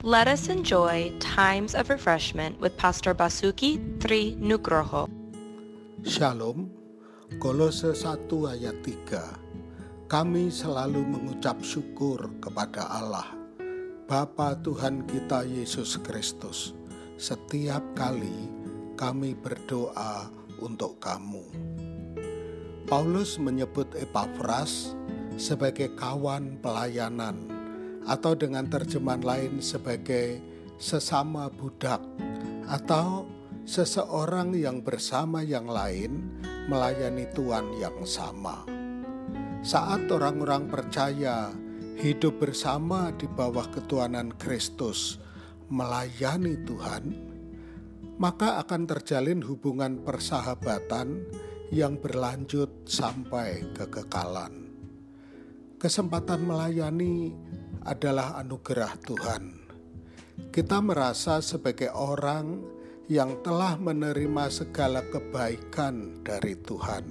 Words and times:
Let 0.00 0.32
us 0.32 0.48
enjoy 0.48 1.12
times 1.20 1.76
of 1.76 1.92
refreshment 1.92 2.56
with 2.56 2.72
Pastor 2.80 3.12
Basuki 3.12 3.76
Tri 4.00 4.32
Nugroho. 4.40 5.04
Shalom, 6.00 6.72
Kolose 7.36 7.92
1 7.92 8.24
ayat 8.48 8.80
3. 8.80 10.08
Kami 10.08 10.48
selalu 10.48 11.04
mengucap 11.04 11.60
syukur 11.60 12.32
kepada 12.40 12.88
Allah, 12.88 13.28
Bapa 14.08 14.56
Tuhan 14.64 15.04
kita 15.04 15.44
Yesus 15.44 16.00
Kristus. 16.00 16.72
Setiap 17.20 17.84
kali 17.92 18.48
kami 18.96 19.36
berdoa 19.36 20.32
untuk 20.64 20.96
kamu. 20.96 21.44
Paulus 22.88 23.36
menyebut 23.36 23.92
Epafras 24.00 24.96
sebagai 25.36 25.92
kawan 25.92 26.56
pelayanan 26.64 27.59
atau 28.08 28.32
dengan 28.36 28.68
terjemahan 28.68 29.24
lain 29.24 29.52
sebagai 29.60 30.40
sesama 30.80 31.52
budak 31.52 32.00
atau 32.70 33.28
seseorang 33.68 34.56
yang 34.56 34.80
bersama 34.80 35.44
yang 35.44 35.68
lain 35.68 36.40
melayani 36.70 37.28
Tuhan 37.36 37.76
yang 37.76 38.00
sama. 38.08 38.64
Saat 39.60 40.08
orang-orang 40.08 40.72
percaya 40.72 41.52
hidup 42.00 42.40
bersama 42.40 43.12
di 43.12 43.28
bawah 43.28 43.68
ketuhanan 43.68 44.32
Kristus 44.40 45.20
melayani 45.68 46.56
Tuhan, 46.64 47.04
maka 48.16 48.56
akan 48.64 48.88
terjalin 48.88 49.44
hubungan 49.44 50.00
persahabatan 50.00 51.20
yang 51.70 52.00
berlanjut 52.00 52.88
sampai 52.88 53.62
kekekalan. 53.76 54.72
Kesempatan 55.80 56.44
melayani 56.44 57.32
adalah 57.84 58.36
anugerah 58.40 58.92
Tuhan. 59.04 59.44
Kita 60.50 60.80
merasa 60.80 61.38
sebagai 61.44 61.92
orang 61.92 62.60
yang 63.10 63.42
telah 63.42 63.76
menerima 63.76 64.44
segala 64.50 65.04
kebaikan 65.06 66.22
dari 66.24 66.54
Tuhan, 66.58 67.04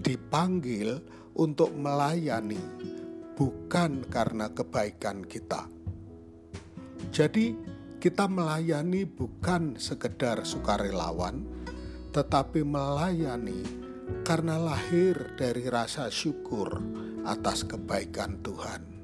dipanggil 0.00 1.02
untuk 1.36 1.74
melayani, 1.74 2.60
bukan 3.34 4.06
karena 4.08 4.50
kebaikan 4.50 5.26
kita. 5.26 5.68
Jadi, 7.12 7.58
kita 8.00 8.28
melayani 8.28 9.04
bukan 9.04 9.76
sekedar 9.80 10.46
sukarelawan, 10.46 11.42
tetapi 12.14 12.62
melayani 12.62 13.60
karena 14.22 14.56
lahir 14.56 15.34
dari 15.34 15.66
rasa 15.66 16.06
syukur 16.06 16.78
atas 17.26 17.66
kebaikan 17.66 18.38
Tuhan 18.46 18.95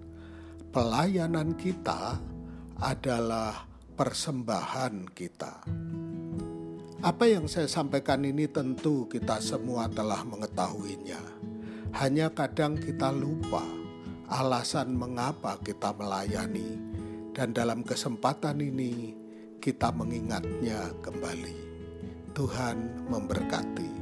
pelayanan 0.73 1.53
kita 1.53 2.17
adalah 2.81 3.69
persembahan 3.92 5.05
kita. 5.12 5.69
Apa 7.05 7.25
yang 7.29 7.45
saya 7.45 7.69
sampaikan 7.69 8.25
ini 8.25 8.48
tentu 8.48 9.05
kita 9.05 9.37
semua 9.45 9.92
telah 9.92 10.25
mengetahuinya. 10.25 11.20
Hanya 11.92 12.33
kadang 12.33 12.81
kita 12.81 13.12
lupa 13.12 13.61
alasan 14.33 14.97
mengapa 14.97 15.61
kita 15.61 15.92
melayani, 15.92 16.81
dan 17.36 17.53
dalam 17.53 17.84
kesempatan 17.84 18.64
ini 18.64 19.12
kita 19.61 19.92
mengingatnya 19.92 20.89
kembali. 21.05 21.59
Tuhan 22.33 23.12
memberkati. 23.12 24.02